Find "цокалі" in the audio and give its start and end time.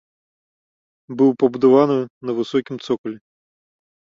2.85-3.17